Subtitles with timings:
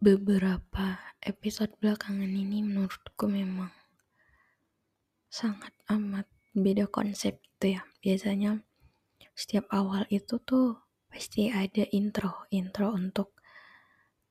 [0.00, 3.68] Beberapa episode belakangan ini menurutku memang
[5.28, 6.24] sangat amat
[6.56, 7.84] beda konsep gitu ya.
[8.00, 8.64] Biasanya
[9.36, 13.36] setiap awal itu tuh pasti ada intro, intro untuk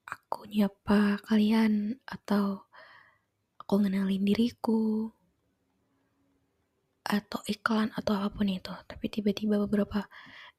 [0.09, 2.65] aku nyapa kalian atau
[3.61, 5.13] aku ngenalin diriku
[7.05, 8.73] atau iklan atau apa pun itu.
[8.89, 10.09] Tapi tiba-tiba beberapa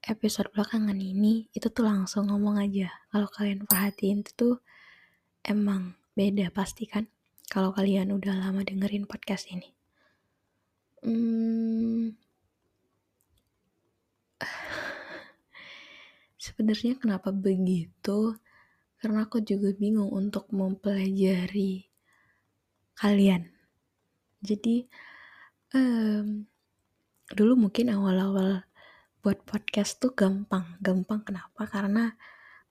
[0.07, 2.95] episode belakangan ini itu tuh langsung ngomong aja.
[3.11, 4.57] Kalau kalian perhatiin itu tuh
[5.45, 7.09] emang beda pasti kan
[7.51, 9.75] kalau kalian udah lama dengerin podcast ini.
[11.03, 12.15] Hmm,
[16.45, 18.39] sebenarnya kenapa begitu?
[19.01, 21.89] Karena aku juga bingung untuk mempelajari
[23.01, 23.49] kalian.
[24.45, 24.85] Jadi
[25.73, 26.45] um,
[27.33, 28.63] dulu mungkin awal-awal
[29.21, 31.65] buat podcast tuh gampang, gampang kenapa?
[31.67, 32.13] Karena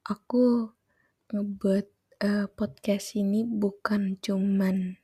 [0.05, 0.69] aku
[1.29, 4.99] ngebuat uh, podcast ini bukan cuman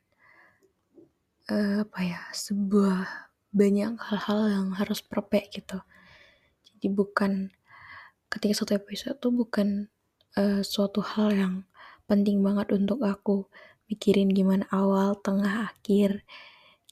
[1.48, 5.78] uh, apa ya sebuah banyak hal-hal yang harus perfect gitu.
[6.68, 7.32] Jadi bukan
[8.28, 9.88] ketika satu episode tuh bukan
[10.36, 11.54] uh, suatu hal yang
[12.04, 13.48] penting banget untuk aku
[13.88, 16.20] mikirin gimana awal tengah akhir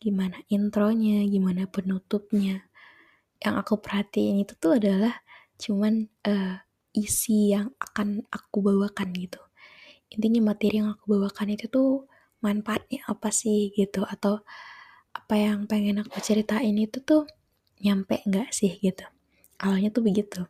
[0.00, 2.64] gimana intronya gimana penutupnya.
[3.44, 5.20] Yang aku perhatiin itu tuh adalah
[5.60, 6.64] cuman uh,
[6.96, 9.43] isi yang akan aku bawakan gitu
[10.10, 12.08] intinya materi yang aku bawakan itu tuh
[12.44, 14.04] manfaatnya apa sih gitu?
[14.04, 14.44] Atau
[15.14, 17.24] apa yang pengen aku ceritain itu tuh
[17.80, 19.04] nyampe nggak sih gitu?
[19.62, 20.42] Awalnya tuh begitu.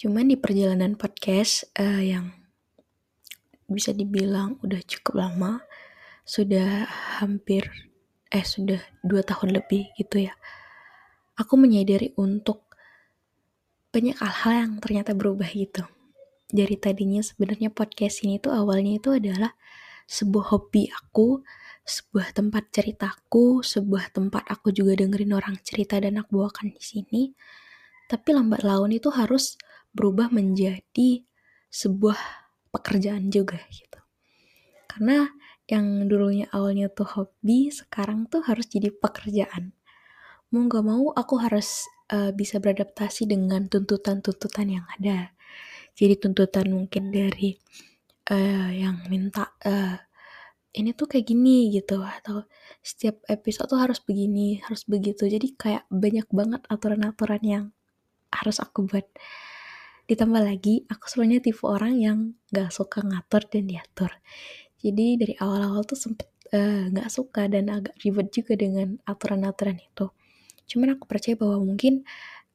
[0.00, 2.32] Cuman di perjalanan podcast uh, yang
[3.70, 5.62] bisa dibilang udah cukup lama
[6.26, 6.90] sudah
[7.22, 7.70] hampir
[8.30, 10.34] eh sudah dua tahun lebih gitu ya
[11.38, 12.66] aku menyadari untuk
[13.90, 15.86] banyak hal-hal yang ternyata berubah gitu
[16.50, 19.54] dari tadinya sebenarnya podcast ini tuh awalnya itu adalah
[20.10, 21.42] sebuah hobi aku,
[21.86, 27.22] sebuah tempat ceritaku, sebuah tempat aku juga dengerin orang cerita dan aku bawakan di sini.
[28.10, 29.54] Tapi lambat laun itu harus
[29.94, 31.22] berubah menjadi
[31.70, 32.18] sebuah
[32.74, 34.02] pekerjaan juga gitu.
[34.90, 35.30] Karena
[35.70, 39.70] yang dulunya awalnya tuh hobi, sekarang tuh harus jadi pekerjaan.
[40.50, 45.30] Mau gak mau aku harus uh, bisa beradaptasi dengan tuntutan-tuntutan yang ada
[46.00, 47.60] jadi tuntutan mungkin dari
[48.32, 50.00] uh, yang minta uh,
[50.72, 52.48] ini tuh kayak gini gitu atau
[52.80, 55.28] setiap episode tuh harus begini harus begitu.
[55.28, 57.64] Jadi kayak banyak banget aturan-aturan yang
[58.32, 59.04] harus aku buat.
[60.08, 62.18] Ditambah lagi aku sebenarnya tipe orang yang
[62.50, 64.10] gak suka ngatur dan diatur.
[64.80, 70.08] Jadi dari awal-awal tuh sempet uh, suka dan agak ribet juga dengan aturan-aturan itu.
[70.70, 72.06] Cuman aku percaya bahwa mungkin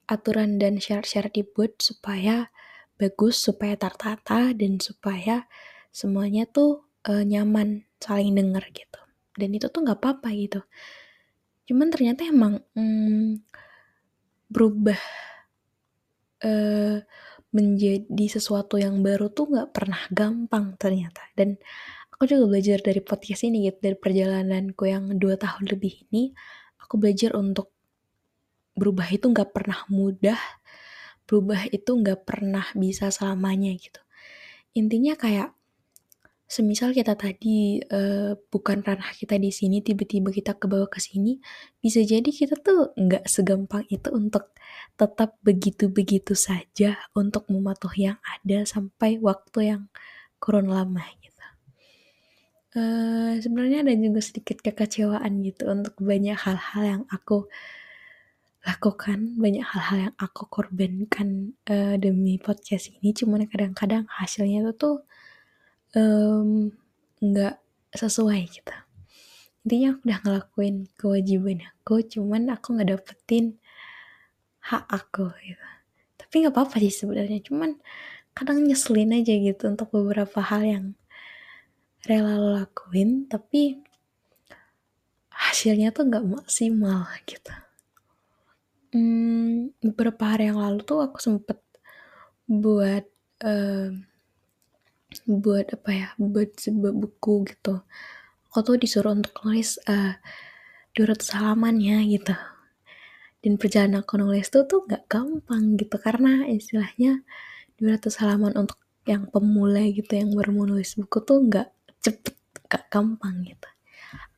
[0.07, 2.49] aturan dan syarat-syarat dibuat supaya
[2.95, 5.47] bagus supaya tertata dan supaya
[5.91, 9.01] semuanya tuh uh, nyaman saling denger gitu.
[9.35, 10.61] Dan itu tuh nggak apa-apa gitu.
[11.67, 13.43] Cuman ternyata emang hmm,
[14.47, 14.99] berubah
[16.45, 16.97] uh,
[17.55, 21.23] menjadi sesuatu yang baru tuh nggak pernah gampang ternyata.
[21.35, 21.59] Dan
[22.15, 26.31] aku juga belajar dari podcast ini gitu dari perjalananku yang dua tahun lebih ini
[26.79, 27.75] aku belajar untuk
[28.71, 30.39] berubah itu nggak pernah mudah
[31.25, 34.01] berubah itu nggak pernah bisa selamanya gitu.
[34.77, 35.55] Intinya kayak
[36.45, 41.41] semisal kita tadi uh, bukan ranah kita di sini tiba-tiba kita ke bawah ke sini
[41.81, 44.53] bisa jadi kita tuh nggak segampang itu untuk
[44.93, 49.83] tetap begitu-begitu saja untuk mematuhi yang ada sampai waktu yang
[50.37, 51.45] kurun lama gitu.
[52.75, 57.49] Uh, sebenarnya ada juga sedikit kekecewaan gitu untuk banyak hal-hal yang aku
[58.65, 63.13] lakukan banyak hal-hal yang aku korbankan uh, demi podcast ini.
[63.13, 64.95] Cuman kadang-kadang hasilnya itu tuh
[67.21, 67.63] nggak um,
[67.93, 68.75] sesuai gitu.
[69.65, 73.61] Intinya aku udah ngelakuin kewajiban aku cuman aku nggak dapetin
[74.65, 75.67] hak aku gitu.
[76.17, 77.77] Tapi nggak apa-apa sih sebenarnya cuman
[78.35, 80.85] kadang nyeselin aja gitu untuk beberapa hal yang
[82.05, 83.81] rela lo lakuin tapi
[85.31, 87.64] hasilnya tuh nggak maksimal gitu
[88.95, 91.59] hmm, beberapa hari yang lalu tuh aku sempet
[92.47, 93.03] buat
[93.43, 94.07] um,
[95.27, 97.83] buat apa ya buat sebuah buku gitu.
[98.47, 100.15] Aku tuh disuruh untuk nulis uh,
[100.95, 102.31] 200 halaman ya gitu.
[103.43, 107.21] Dan perjalanan aku nulis tuh tuh gak gampang gitu karena istilahnya
[107.77, 111.69] 200 halaman untuk yang pemula gitu yang baru mau nulis buku tuh gak
[111.99, 112.35] cepet
[112.71, 113.69] gak gampang gitu.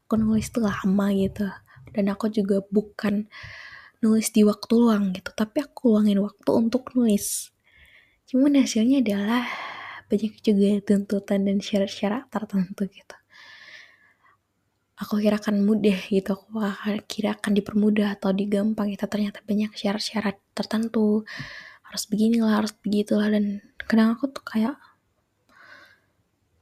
[0.09, 1.45] Aku nulis tuh lama gitu.
[1.93, 3.29] Dan aku juga bukan
[4.03, 5.31] nulis di waktu luang gitu.
[5.33, 7.49] Tapi aku luangin waktu untuk nulis.
[8.27, 9.47] Cuman hasilnya adalah
[10.07, 13.17] banyak juga tuntutan dan syarat-syarat tertentu gitu.
[14.97, 16.33] Aku kira akan mudah gitu.
[16.33, 16.49] Aku
[17.05, 21.21] kira akan dipermudah atau digampang itu ternyata banyak syarat-syarat tertentu.
[21.85, 23.29] Harus beginilah harus begitulah.
[23.29, 24.75] Dan kadang aku tuh kayak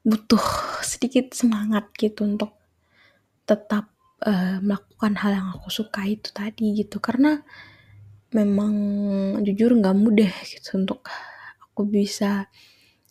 [0.06, 0.44] butuh
[0.86, 2.54] sedikit semangat gitu untuk
[3.48, 7.04] tetap uh, melakukan hal yang aku suka itu tadi gitu.
[7.04, 7.42] Karena
[8.32, 8.74] memang
[9.44, 11.08] jujur nggak mudah gitu untuk
[11.64, 12.48] aku bisa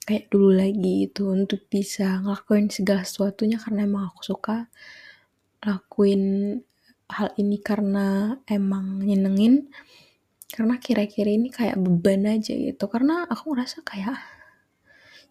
[0.04, 4.68] kayak dulu lagi itu untuk bisa ngelakuin segala sesuatunya karena emang aku suka
[5.64, 6.60] lakuin
[7.08, 9.68] hal ini karena emang nyenengin.
[10.54, 12.86] Karena kira-kira ini kayak beban aja gitu.
[12.86, 14.14] Karena aku ngerasa kayak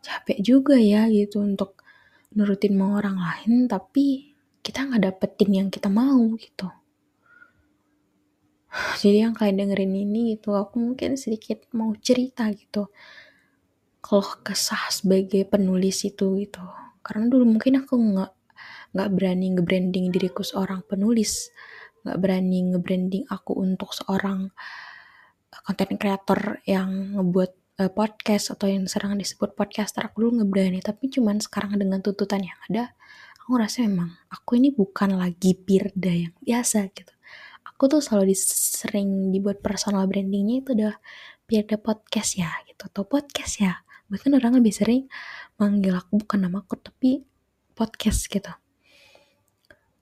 [0.03, 1.79] capek juga ya gitu untuk
[2.35, 4.32] nurutin mau orang lain tapi
[4.73, 6.65] kita nggak dapetin yang kita mau gitu.
[9.05, 12.89] Jadi yang kalian dengerin ini gitu aku mungkin sedikit mau cerita gitu.
[14.01, 16.65] Kalau kesah sebagai penulis itu gitu.
[17.05, 18.31] Karena dulu mungkin aku nggak
[18.97, 21.53] nggak berani nge-branding diriku seorang penulis.
[22.01, 24.49] Nggak berani nge-branding aku untuk seorang
[25.53, 30.01] konten kreator yang ngebuat uh, podcast atau yang sering disebut podcaster.
[30.01, 32.97] Aku dulu nggak berani tapi cuman sekarang dengan tuntutan yang ada
[33.43, 37.11] aku ngerasa memang aku ini bukan lagi pirda yang biasa gitu.
[37.67, 40.95] Aku tuh selalu sering dibuat personal brandingnya itu udah
[41.43, 43.83] Pirda podcast ya gitu atau podcast ya.
[44.07, 45.11] Bahkan orang lebih sering
[45.59, 47.27] manggil aku bukan nama aku tapi
[47.75, 48.47] podcast gitu.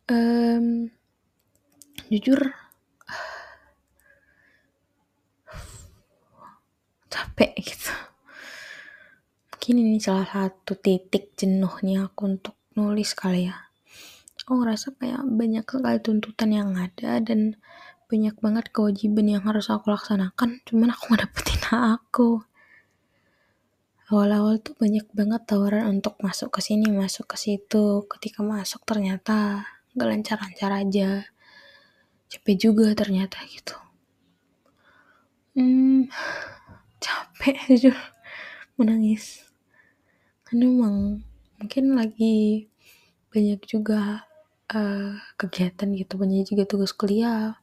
[0.06, 0.94] Um,
[2.14, 2.46] jujur
[7.10, 7.90] capek gitu.
[9.50, 13.72] Mungkin ini salah satu titik jenuhnya aku untuk nulis kali ya.
[14.42, 17.62] Aku ngerasa kayak banyak sekali tuntutan yang ada dan
[18.12, 22.30] banyak banget kewajiban yang harus aku laksanakan cuman aku gak dapetin aku.
[24.12, 28.04] Awal-awal tuh banyak banget tawaran untuk masuk ke sini masuk ke situ.
[28.12, 29.64] Ketika masuk ternyata
[29.96, 31.24] gak lancar-lancar aja.
[32.28, 33.76] Capek juga ternyata gitu.
[35.56, 36.12] Hmm
[37.04, 37.96] capek aja
[38.76, 39.48] menangis.
[40.44, 41.24] Karena emang
[41.62, 42.66] mungkin lagi
[43.30, 44.26] banyak juga
[44.74, 47.62] uh, kegiatan gitu banyak juga tugas kuliah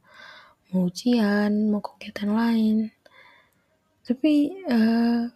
[0.71, 2.77] mau ujian mau kegiatan lain.
[4.05, 5.27] Tapi uh,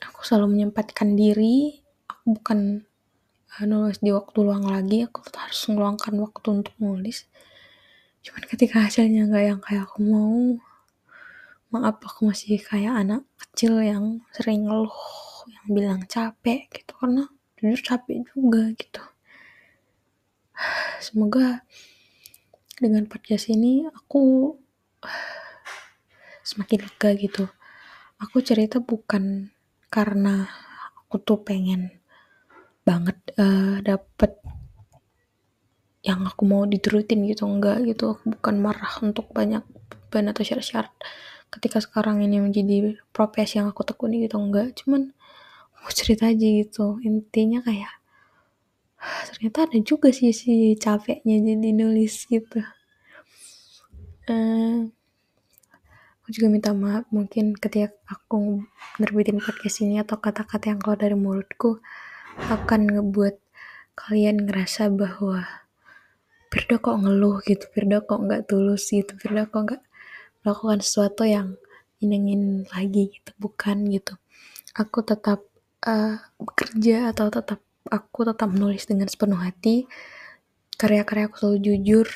[0.00, 2.60] aku selalu menyempatkan diri aku bukan
[3.58, 7.26] uh, nulis di waktu luang lagi aku harus meluangkan waktu untuk nulis.
[8.24, 10.56] Cuman ketika hasilnya nggak yang kayak aku mau
[11.74, 14.94] maaf aku masih kayak anak kecil yang sering ngeluh
[15.50, 17.26] yang bilang capek gitu karena
[17.64, 19.00] jujur capek juga gitu.
[21.00, 21.64] Semoga
[22.76, 24.52] dengan podcast ini aku
[26.44, 27.44] semakin lega gitu.
[28.20, 29.48] Aku cerita bukan
[29.88, 30.44] karena
[31.00, 31.88] aku tuh pengen
[32.84, 34.36] banget uh, dapet
[36.04, 37.48] yang aku mau diturutin gitu.
[37.48, 38.12] Enggak gitu.
[38.12, 40.92] Aku bukan marah untuk banyak beban atau syarat-syarat
[41.48, 44.36] ketika sekarang ini menjadi profesi yang aku tekuni gitu.
[44.36, 45.16] Enggak cuman
[45.84, 47.92] mau cerita aja gitu intinya kayak
[49.36, 52.64] ternyata ada juga sih si capeknya jadi nulis gitu
[54.32, 54.88] uh,
[56.24, 58.64] Aku juga minta maaf mungkin ketika aku
[58.96, 61.84] nerbitin podcast ini atau kata-kata yang keluar dari mulutku
[62.48, 63.36] akan ngebuat
[63.92, 65.44] kalian ngerasa bahwa
[66.48, 69.84] Firda kok ngeluh gitu, Firda kok nggak tulus gitu, Firda kok nggak
[70.40, 71.60] melakukan sesuatu yang
[72.00, 74.16] ingin lagi gitu, bukan gitu.
[74.72, 75.44] Aku tetap
[75.84, 79.84] uh, bekerja atau tetap aku tetap menulis dengan sepenuh hati.
[80.74, 82.08] Karya-karya aku selalu jujur,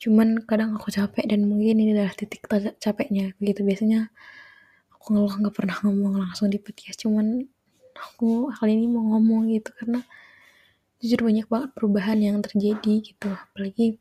[0.00, 2.48] cuman kadang aku capek dan mungkin ini adalah titik
[2.80, 3.36] capeknya.
[3.36, 4.08] Begitu biasanya
[4.88, 7.04] aku ngeluh nggak pernah ngomong langsung di podcast.
[7.04, 7.44] Cuman
[7.92, 10.00] aku kali ini mau ngomong gitu karena
[11.04, 13.28] jujur banyak banget perubahan yang terjadi gitu.
[13.28, 14.00] Apalagi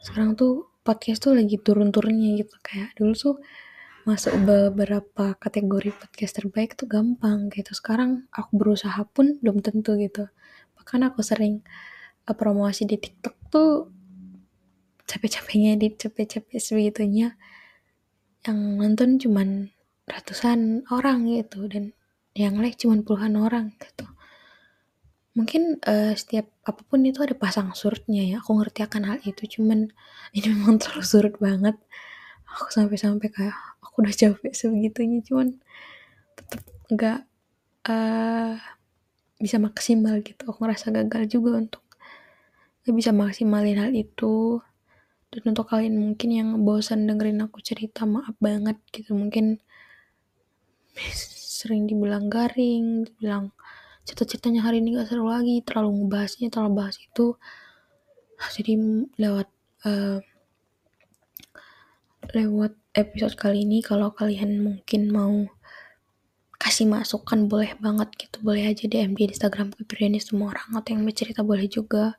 [0.00, 2.56] sekarang tuh podcast tuh lagi turun-turunnya gitu.
[2.64, 3.36] Kayak dulu tuh
[4.02, 7.70] masuk beberapa kategori podcast terbaik tuh gampang gitu.
[7.70, 10.26] Sekarang aku berusaha pun belum tentu gitu.
[10.74, 11.62] Bahkan aku sering
[12.26, 13.70] uh, promosi di TikTok tuh
[15.06, 17.38] capek-capeknya di capek-capek sebegitunya
[18.42, 19.70] yang nonton cuman
[20.10, 21.94] ratusan orang gitu dan
[22.34, 24.10] yang like cuma puluhan orang gitu.
[25.38, 28.36] Mungkin uh, setiap apa pun itu ada pasang surutnya ya.
[28.42, 29.94] Aku ngerti akan hal itu cuman
[30.34, 31.78] ini memang terlalu surut banget
[32.58, 35.56] aku sampai-sampai kayak aku udah capek sebegitunya cuman
[36.36, 36.60] tetap
[36.92, 37.20] nggak
[37.88, 38.56] uh,
[39.40, 41.84] bisa maksimal gitu aku ngerasa gagal juga untuk
[42.82, 44.60] nggak bisa maksimalin hal itu
[45.32, 49.60] dan untuk kalian mungkin yang bosan dengerin aku cerita maaf banget gitu mungkin
[51.62, 53.54] sering dibilang garing, dibilang
[54.02, 57.38] cerita-ceritanya hari ini gak seru lagi, terlalu ngebahasnya, terlalu bahas itu.
[58.58, 58.74] Jadi
[59.22, 59.48] lewat
[59.86, 60.18] uh,
[62.32, 65.48] lewat episode kali ini kalau kalian mungkin mau
[66.56, 68.40] kasih masukan boleh banget gitu.
[68.40, 72.16] Boleh aja DM di Instagram Kepribadian semua orang atau yang mau cerita boleh juga.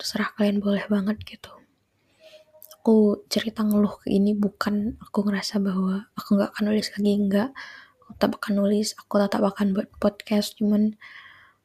[0.00, 1.52] Terserah kalian boleh banget gitu.
[2.80, 7.50] Aku cerita ngeluh ke ini bukan aku ngerasa bahwa aku nggak akan nulis lagi enggak
[8.04, 10.92] aku tetap akan nulis aku tetap akan buat podcast cuman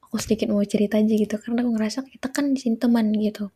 [0.00, 3.52] aku sedikit mau cerita aja gitu karena aku ngerasa kita kan di sini teman gitu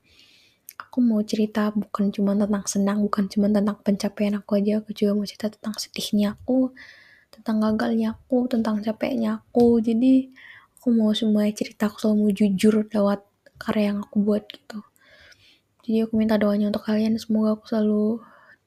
[0.79, 4.83] aku mau cerita bukan cuma tentang senang bukan cuma tentang pencapaian aku aja.
[4.83, 6.75] Aku juga mau cerita tentang sedihnya aku
[7.35, 9.83] tentang gagalnya aku tentang capeknya aku.
[9.83, 10.31] Jadi
[10.79, 13.21] aku mau semua cerita aku selalu mau jujur lewat
[13.59, 14.79] karya yang aku buat gitu.
[15.85, 17.19] Jadi aku minta doanya untuk kalian.
[17.19, 18.07] Semoga aku selalu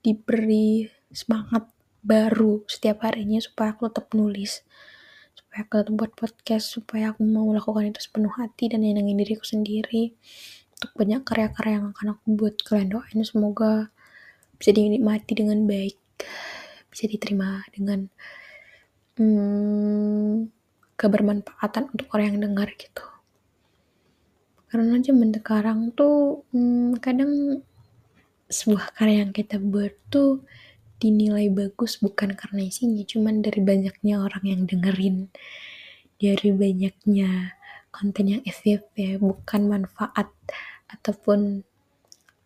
[0.04, 1.68] diberi semangat
[2.04, 4.68] baru setiap harinya supaya aku tetap nulis.
[5.34, 9.48] Supaya aku tetap buat podcast supaya aku mau melakukan itu sepenuh hati dan nyenengin diriku
[9.48, 10.14] sendiri
[10.78, 12.56] untuk banyak karya-karya yang akan aku buat.
[12.62, 13.90] Kalian doain semoga
[14.62, 15.98] bisa dinikmati dengan baik
[16.98, 18.10] bisa diterima dengan
[19.22, 20.50] hmm,
[20.98, 23.06] kebermanfaatan untuk orang yang dengar gitu.
[24.68, 27.62] Karena zaman sekarang tuh hmm, kadang
[28.50, 30.42] sebuah karya yang kita buat tuh
[30.98, 35.30] dinilai bagus bukan karena isinya, cuman dari banyaknya orang yang dengerin,
[36.18, 37.57] dari banyaknya
[37.98, 40.30] konten yang FYP, bukan manfaat
[40.86, 41.66] ataupun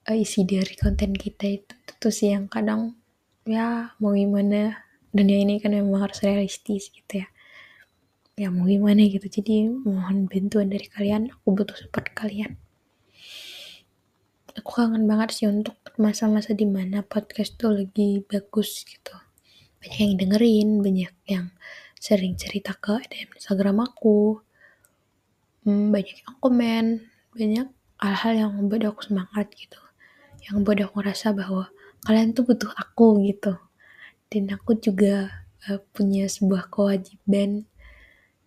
[0.07, 1.73] uh, isi dari konten kita itu.
[1.91, 2.95] Itu sih yang kadang
[3.43, 4.79] ya mau gimana
[5.11, 7.27] dunia ini kan memang harus realistis gitu ya.
[8.39, 9.27] Ya mau gimana gitu.
[9.27, 12.55] Jadi mohon bantuan dari kalian, aku butuh support kalian
[14.57, 19.15] aku kangen banget sih untuk masa-masa di mana podcast tuh lagi bagus gitu
[19.79, 21.45] banyak yang dengerin banyak yang
[21.95, 24.43] sering cerita ke DM Instagram aku
[25.65, 26.85] hmm, banyak yang komen
[27.31, 27.67] banyak
[28.01, 29.79] hal-hal yang membuat aku semangat gitu
[30.47, 31.69] yang membuat aku ngerasa bahwa
[32.07, 33.55] kalian tuh butuh aku gitu
[34.31, 37.69] dan aku juga uh, punya sebuah kewajiban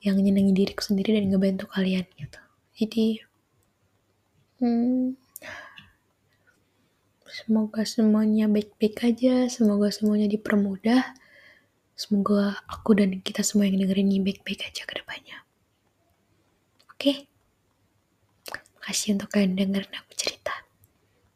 [0.05, 2.41] yang nyenengin diriku sendiri dan ngebantu kalian gitu
[2.75, 3.07] jadi
[4.61, 5.15] hmm,
[7.35, 11.19] Semoga semuanya baik-baik aja, semoga semuanya dipermudah.
[11.93, 15.44] Semoga aku dan kita semua yang dengerin ini baik-baik aja ke depannya.
[17.05, 17.29] Oke?
[18.81, 20.57] Makasih untuk kalian dengerin aku cerita.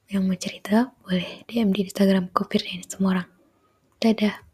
[0.08, 3.28] Yang mau cerita, boleh DM di Instagram Kopir dan semua orang.
[4.00, 4.47] Dadah.